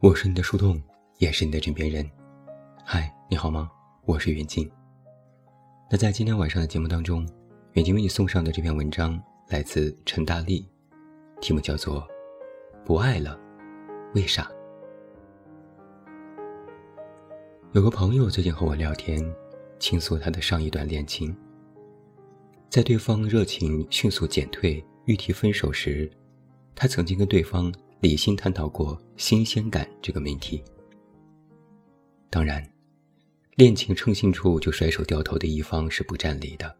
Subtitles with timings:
[0.00, 0.80] 我是你的树洞，
[1.18, 2.08] 也是你的枕边人。
[2.84, 3.70] 嗨，你好吗？
[4.06, 4.70] 我是袁静。
[5.90, 7.28] 那在今天晚上的节目当中，
[7.72, 10.66] 远静为你送上的这篇文章来自陈大力，
[11.40, 12.00] 题目叫做
[12.86, 13.38] 《不爱了，
[14.14, 14.42] 为啥》。
[17.72, 19.20] 有个朋友最近和我聊天，
[19.78, 21.36] 倾诉他的上一段恋情。
[22.68, 26.10] 在对方热情迅速减退、欲提分手时，
[26.74, 27.72] 他曾经跟对方。
[28.00, 30.62] 理性探讨过新鲜感这个命题。
[32.30, 32.64] 当然，
[33.56, 36.72] 恋情称心处就甩手掉头的一方是不占理的。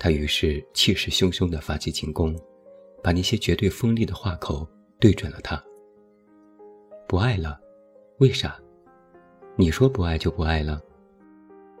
[0.00, 2.36] 他于是气势汹汹地发起进攻，
[3.04, 5.62] 把那些绝对锋利的话口对准了他。
[7.06, 7.60] 不爱了，
[8.18, 8.58] 为啥？
[9.54, 10.82] 你说不爱就不爱了，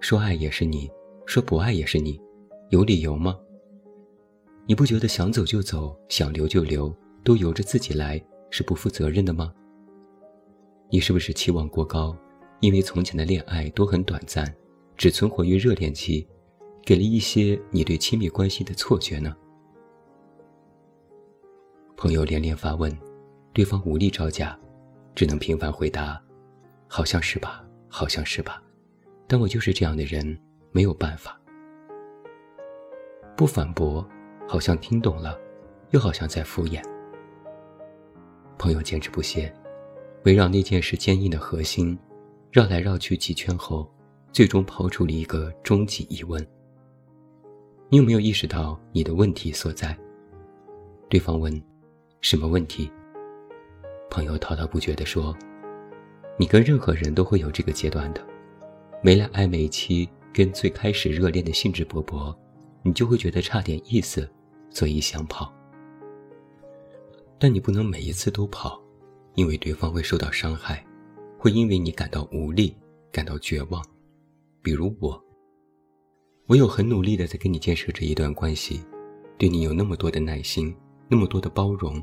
[0.00, 0.88] 说爱也是你，
[1.26, 2.20] 说不爱也是你，
[2.70, 3.36] 有理由吗？
[4.66, 6.94] 你不觉得想走就走，想留就留？
[7.24, 9.52] 都由着自己来，是不负责任的吗？
[10.88, 12.16] 你是不是期望过高？
[12.60, 14.52] 因为从前的恋爱都很短暂，
[14.96, 16.26] 只存活于热恋期，
[16.84, 19.36] 给了一些你对亲密关系的错觉呢？
[21.96, 22.96] 朋友连连发问，
[23.52, 24.58] 对方无力招架，
[25.14, 26.22] 只能平凡回答
[26.86, 28.62] ：“好像是吧，好像是吧。”
[29.28, 30.36] 但我就是这样的人，
[30.72, 31.38] 没有办法。
[33.36, 34.04] 不反驳，
[34.48, 35.38] 好像听懂了，
[35.90, 36.82] 又好像在敷衍。
[38.58, 39.54] 朋友坚持不懈，
[40.24, 41.96] 围绕那件事坚硬的核心，
[42.50, 43.88] 绕来绕去几圈后，
[44.32, 46.44] 最终抛出了一个终极疑问：
[47.90, 49.96] 你有没有意识到你的问题所在？
[51.08, 51.62] 对方问
[52.20, 52.90] ：“什么问题？”
[54.10, 55.36] 朋友滔滔不绝地说
[56.36, 58.26] ：“你跟任何人都会有这个阶段的，
[59.00, 62.34] 没了暧昧期跟最开始热恋的兴致勃勃，
[62.82, 64.28] 你就会觉得差点意思，
[64.70, 65.52] 所以想跑。”
[67.38, 68.82] 但你不能每一次都跑，
[69.34, 70.84] 因为对方会受到伤害，
[71.38, 72.76] 会因为你感到无力、
[73.12, 73.80] 感到绝望。
[74.60, 75.24] 比如我，
[76.46, 78.82] 我有很努力的在跟你建设这一段关系，
[79.38, 80.74] 对你有那么多的耐心，
[81.08, 82.02] 那么多的包容，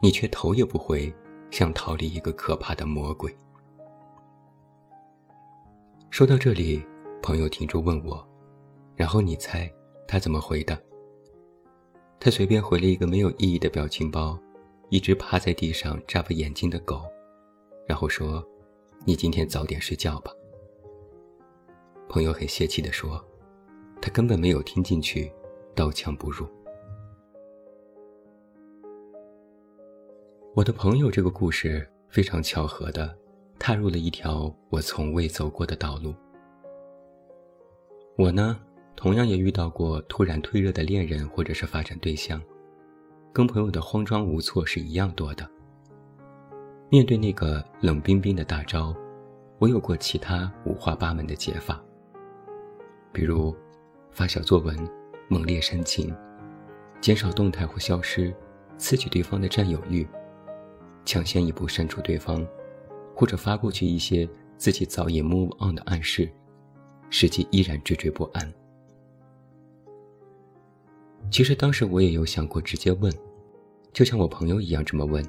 [0.00, 1.14] 你却头也不回，
[1.50, 3.36] 想逃离一个可怕的魔鬼。
[6.10, 6.82] 说到这里，
[7.22, 8.26] 朋友停住问我，
[8.94, 9.70] 然后你猜
[10.08, 10.78] 他怎么回的？
[12.18, 14.38] 他随便回了一个没有意义的表情包。
[14.88, 17.02] 一只趴在地上眨巴眼睛的狗，
[17.88, 18.40] 然后说
[19.04, 20.30] ：“你今天早点睡觉吧。”
[22.08, 23.20] 朋友很泄气地说
[24.00, 25.28] ：“他根本没有听进去，
[25.74, 26.46] 刀枪不入。”
[30.54, 33.12] 我的朋友这个故事非常巧合的
[33.58, 36.14] 踏入了一条我从未走过的道路。
[38.16, 38.58] 我呢，
[38.94, 42.40] 同样也遇到过突然退热的恋人或者是发展对象。
[43.32, 45.46] 跟朋友的慌张无措是一样多的。
[46.88, 48.96] 面对那个冷冰冰的大招，
[49.58, 51.78] 我有过其他五花八门的解法，
[53.12, 53.54] 比如
[54.10, 54.74] 发小作文、
[55.28, 56.16] 猛烈煽情、
[56.98, 58.34] 减少动态或消失、
[58.78, 60.08] 刺激对方的占有欲、
[61.04, 62.42] 抢先一步删除对方，
[63.16, 64.28] 或者发过去一些
[64.58, 66.30] 自己早已 move on 的暗示，
[67.08, 68.52] 实际依然惴惴不安。
[71.30, 73.10] 其实当时我也有想过直接问。
[73.90, 75.26] 就像我朋友一样这么问，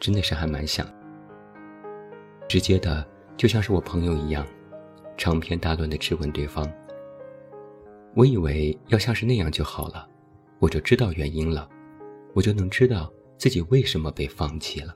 [0.00, 0.84] 真的是还蛮想。
[2.48, 4.44] 直接的，就像是我朋友一样，
[5.16, 6.68] 长篇大论的质问对方。
[8.16, 10.08] 我以为要像是那样就好了，
[10.58, 11.68] 我就知道原因了，
[12.32, 13.08] 我就能知道
[13.38, 14.92] 自己为什么被放弃了。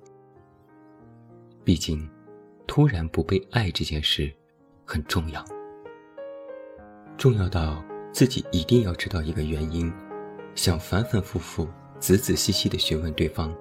[1.69, 2.09] 毕竟，
[2.67, 4.33] 突然不被爱这件事
[4.87, 5.45] 很重要，
[7.19, 9.93] 重要到自己一定要知道一个原因，
[10.55, 11.69] 想反反复复。
[12.01, 13.55] 仔仔细细地询问对方，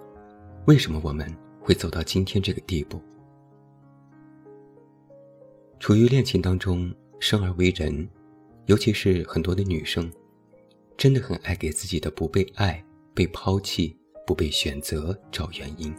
[0.68, 1.30] 为什么我们
[1.60, 3.02] 会走到今天这个地步？
[5.78, 6.90] 处于恋情当中，
[7.20, 8.08] 生而为人，
[8.68, 10.10] 尤其是很多的女生，
[10.96, 12.82] 真的很爱给自己的不被爱、
[13.14, 15.94] 被抛弃、不被选择找原因。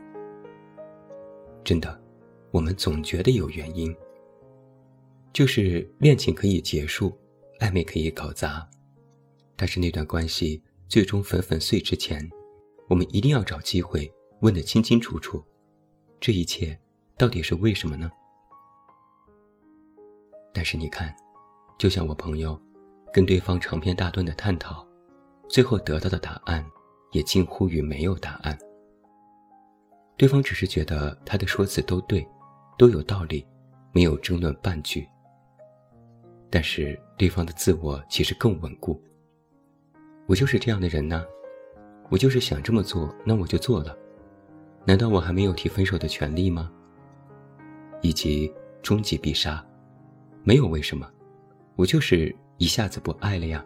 [1.68, 2.02] 真的，
[2.50, 3.94] 我们总觉得有原因，
[5.34, 7.14] 就是恋情可以结束，
[7.60, 8.66] 暧昧可以搞砸，
[9.54, 10.62] 但是那段关系。
[10.88, 12.26] 最终粉粉碎之前，
[12.88, 14.10] 我们一定要找机会
[14.40, 15.44] 问得清清楚楚，
[16.18, 16.80] 这一切
[17.18, 18.10] 到底是为什么呢？
[20.54, 21.14] 但是你看，
[21.76, 22.58] 就像我朋友
[23.12, 24.88] 跟对方长篇大论的探讨，
[25.50, 26.64] 最后得到的答案
[27.12, 28.58] 也近乎于没有答案。
[30.18, 32.26] 对方只是觉得他的说辞都对，
[32.76, 33.46] 都有道理，
[33.92, 35.06] 没有争论半句。
[36.50, 39.00] 但是对方的自我其实更稳固。
[40.26, 41.24] 我就是这样的人呢，
[42.10, 43.96] 我就是想这么做，那我就做了。
[44.84, 46.68] 难道我还没有提分手的权利吗？
[48.02, 49.64] 以及终极必杀，
[50.42, 51.08] 没有为什么，
[51.76, 53.64] 我就是一下子不爱了呀。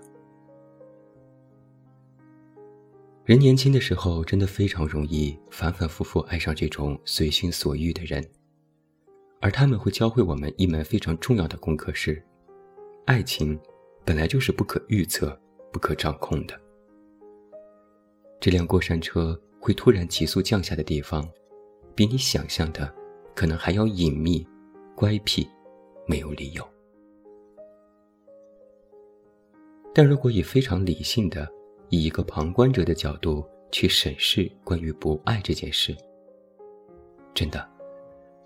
[3.24, 8.20] 人年轻的时候真的非常容易反反复复爱上这种随心所欲的人，
[9.40, 12.20] 而他们会教会我们一门非常重要的功课是：
[13.06, 13.56] 爱情
[14.04, 15.40] 本来就是不可预测、
[15.72, 16.60] 不可掌控的。
[18.40, 21.24] 这辆过山车会突然急速降下的地方，
[21.94, 22.92] 比你想象的
[23.36, 24.44] 可能还要隐秘、
[24.96, 25.46] 乖僻，
[26.08, 26.68] 没有理由。
[29.94, 31.48] 但如果以非常理性的，
[31.92, 35.94] 以一个旁观者的角度去审视关于不爱这件事，
[37.34, 37.68] 真的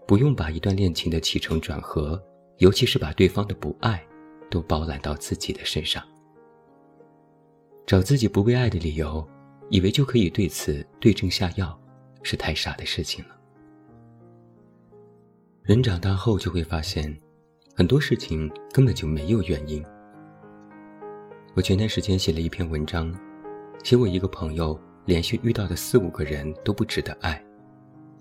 [0.05, 2.21] 不用把一段恋情的起承转合，
[2.59, 4.05] 尤其是把对方的不爱，
[4.51, 6.03] 都包揽到自己的身上，
[7.87, 9.25] 找自己不被爱的理由，
[9.71, 11.81] 以为就可以对此对症下药，
[12.25, 13.37] 是太傻的事情了。
[15.63, 17.17] 人长大后就会发现，
[17.77, 19.85] 很多事情根本就没有原因。
[21.55, 23.17] 我前段时间写了一篇文章。
[23.83, 27.41] 写我一个朋友连续遇到的四五个人都不值得爱，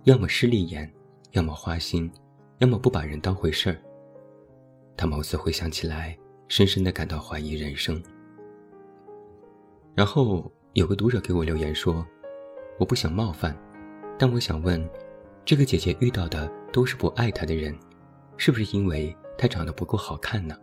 [0.04, 0.92] 要么势利眼，
[1.32, 2.12] 要么花心，
[2.60, 3.78] 要么不把人当回事儿。
[4.96, 6.16] 他某次回想起来，
[6.48, 8.02] 深深的感到怀疑人生。
[9.96, 12.06] 然后有个读者给我留言说
[12.78, 13.58] ：“我不想冒犯，
[14.20, 14.88] 但我想问，
[15.44, 17.76] 这个姐姐遇到的都是不爱她的人，
[18.38, 20.56] 是不是因为她长得不够好看呢？”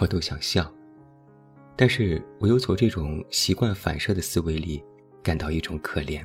[0.00, 0.72] 我都想笑。
[1.76, 4.82] 但是我又从这种习惯反射的思维里
[5.22, 6.24] 感到一种可怜。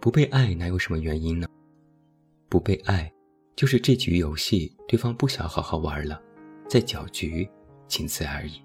[0.00, 1.46] 不被爱哪有什么原因呢？
[2.48, 3.12] 不被爱，
[3.54, 6.20] 就是这局游戏对方不想好好玩了，
[6.68, 7.48] 在搅局，
[7.86, 8.60] 仅此而已。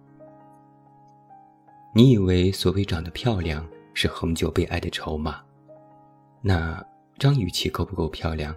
[1.94, 5.44] 你以为所谓长得漂亮是恒久被爱的筹码？
[6.42, 6.84] 那
[7.19, 8.56] 张雨绮够不够漂亮？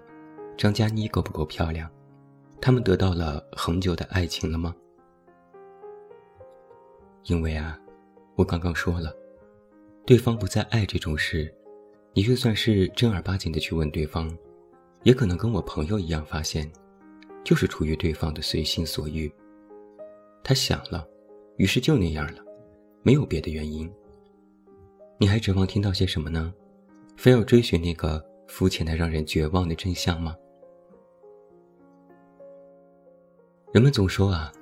[0.57, 1.91] 张嘉倪够不够漂亮？
[2.61, 4.75] 他们得到了恒久的爱情了吗？
[7.26, 7.76] 因为啊，
[8.37, 9.12] 我刚刚说了，
[10.05, 11.52] 对方不再爱这种事，
[12.12, 14.32] 你就算是正儿八经的去问对方，
[15.02, 16.70] 也可能跟我朋友一样发现，
[17.44, 19.31] 就是出于对方的随心所欲。
[20.44, 21.05] 他想了，
[21.56, 22.44] 于是就那样了，
[23.02, 23.93] 没有别的原因。
[25.19, 26.55] 你还指望听到些什么呢？
[27.17, 30.37] 非要追寻那个肤浅的让人绝望的真相吗？
[33.73, 34.52] 人们总说啊，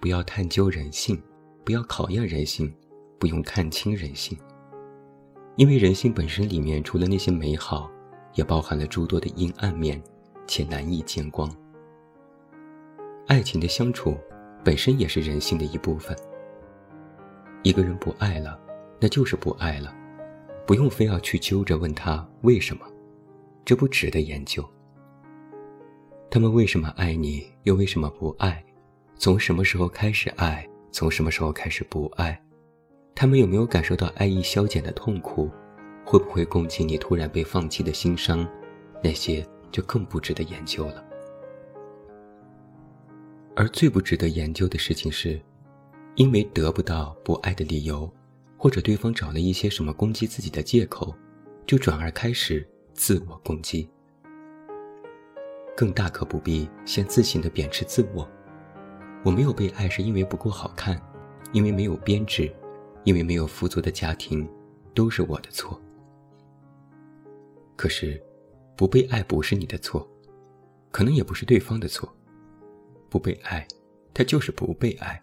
[0.00, 1.20] 不要探究人性。
[1.64, 2.72] 不要考验人性，
[3.18, 4.36] 不用看清人性，
[5.56, 7.90] 因为人性本身里面除了那些美好，
[8.34, 10.00] 也包含了诸多的阴暗面，
[10.46, 11.50] 且难以见光。
[13.26, 14.14] 爱情的相处
[14.62, 16.14] 本身也是人性的一部分。
[17.62, 18.60] 一个人不爱了，
[19.00, 19.94] 那就是不爱了，
[20.66, 22.84] 不用非要去揪着问他为什么，
[23.64, 24.62] 这不值得研究。
[26.30, 28.62] 他们为什么爱你，又为什么不爱？
[29.16, 30.68] 从什么时候开始爱？
[30.94, 32.40] 从什么时候开始不爱？
[33.16, 35.50] 他们有没有感受到爱意消减的痛苦？
[36.04, 38.48] 会不会共情你突然被放弃的心伤？
[39.02, 41.04] 那些就更不值得研究了。
[43.56, 45.42] 而最不值得研究的事情是，
[46.14, 48.08] 因为得不到不爱的理由，
[48.56, 51.12] 或者对方找了一些什么攻击自己的借口，
[51.66, 53.90] 就转而开始自我攻击。
[55.76, 58.30] 更大可不必先自行的贬斥自我。
[59.24, 61.00] 我没有被爱，是因为不够好看，
[61.52, 62.54] 因为没有编制，
[63.04, 64.46] 因为没有富足的家庭，
[64.94, 65.80] 都是我的错。
[67.74, 68.22] 可是，
[68.76, 70.06] 不被爱不是你的错，
[70.90, 72.14] 可能也不是对方的错。
[73.08, 73.66] 不被爱，
[74.12, 75.20] 他就是不被爱，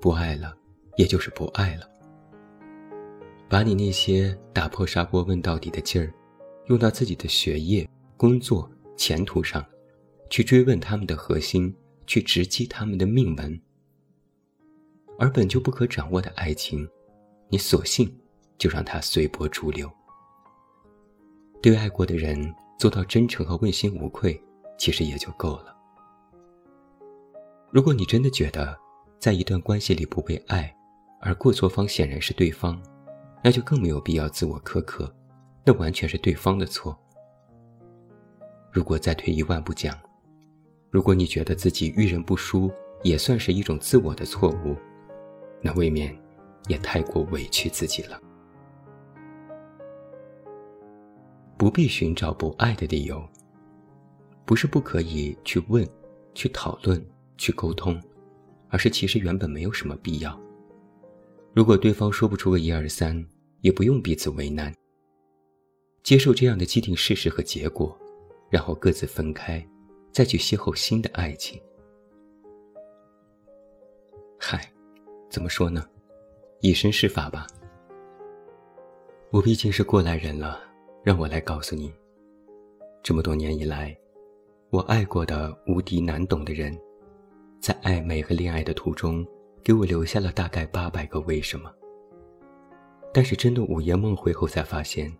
[0.00, 0.56] 不爱了，
[0.96, 1.88] 也就是不爱了。
[3.48, 6.12] 把你那些打破砂锅问到底的劲儿，
[6.66, 9.64] 用到自己的学业、工作、前途上，
[10.28, 11.72] 去追问他们的核心。
[12.06, 13.60] 去直击他们的命门，
[15.18, 16.88] 而本就不可掌握的爱情，
[17.48, 18.12] 你索性
[18.58, 19.90] 就让它随波逐流。
[21.60, 24.42] 对爱过的人做到真诚和问心无愧，
[24.76, 25.76] 其实也就够了。
[27.70, 28.76] 如果你真的觉得
[29.18, 30.74] 在一段关系里不被爱，
[31.20, 32.82] 而过错方显然是对方，
[33.44, 35.14] 那就更没有必要自我苛刻，
[35.64, 36.98] 那完全是对方的错。
[38.72, 39.96] 如果再退一万步讲，
[40.92, 42.70] 如果你觉得自己遇人不淑，
[43.02, 44.76] 也算是一种自我的错误，
[45.62, 46.14] 那未免
[46.68, 48.20] 也太过委屈自己了。
[51.56, 53.26] 不必寻找不爱的理由，
[54.44, 55.88] 不是不可以去问，
[56.34, 57.02] 去讨论、
[57.38, 57.98] 去沟通，
[58.68, 60.38] 而是其实原本没有什么必要。
[61.54, 63.26] 如果对方说不出个一二三，
[63.62, 64.70] 也不用彼此为难。
[66.02, 67.98] 接受这样的既定事实和结果，
[68.50, 69.66] 然后各自分开，
[70.12, 71.60] 再去邂逅新的爱情。
[74.38, 74.70] 嗨，
[75.30, 75.84] 怎么说呢？
[76.60, 77.46] 以身试法吧。
[79.30, 80.60] 我毕竟是过来人了，
[81.02, 81.90] 让我来告诉你，
[83.02, 83.96] 这么多年以来，
[84.68, 86.78] 我爱过的无敌难懂的人，
[87.58, 89.26] 在暧昧和恋爱的途中，
[89.64, 91.72] 给我留下了大概八百个为什么。
[93.14, 95.10] 但是真的午夜梦回后才发现。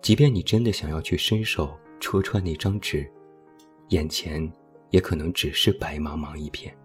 [0.00, 3.10] 即便你真的想要去伸手戳穿那张纸，
[3.88, 4.50] 眼前
[4.90, 6.76] 也可能只是白茫茫一片。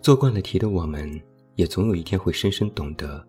[0.00, 1.20] 做惯了题的我们，
[1.54, 3.26] 也总有一天会深深懂得，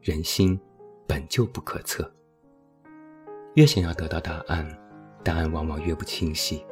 [0.00, 0.58] 人心
[1.06, 2.10] 本就不可测。
[3.54, 4.66] 越想要得到答案，
[5.22, 6.64] 答案往往越不清晰。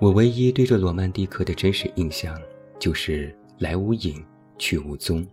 [0.00, 2.40] 我唯一对这罗曼蒂克的真实印象，
[2.78, 4.24] 就是来无影，
[4.58, 5.26] 去无踪，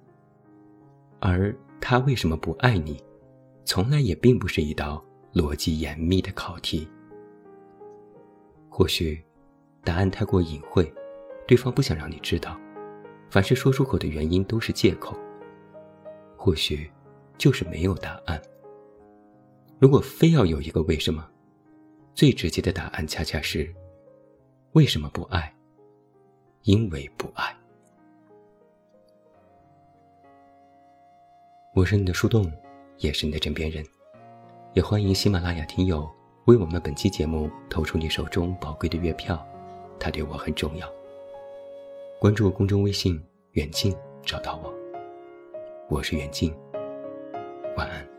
[1.19, 1.55] 而。
[1.81, 2.97] 他为什么不爱你？
[3.63, 6.87] 从来也并不是一道逻辑严密的考题。
[8.69, 9.21] 或许，
[9.83, 10.89] 答案太过隐晦，
[11.45, 12.57] 对方不想让你知道。
[13.29, 15.13] 凡是说出口的原因都是借口。
[16.37, 16.89] 或许，
[17.37, 18.41] 就是没有答案。
[19.77, 21.29] 如果非要有一个为什么，
[22.13, 23.75] 最直接的答案恰恰是：
[24.71, 25.53] 为什么不爱？
[26.61, 27.53] 因为不爱。
[31.73, 32.49] 我是你的树洞，
[32.99, 33.85] 也是你的枕边人，
[34.75, 36.05] 也欢迎喜马拉雅听友
[36.47, 39.41] 为我们本期节目投出你手中宝贵的月票，
[39.97, 40.85] 它对我很重要。
[42.19, 43.17] 关注公众微信
[43.51, 44.73] 远近找到我，
[45.89, 46.53] 我是远近，
[47.77, 48.14] 晚安。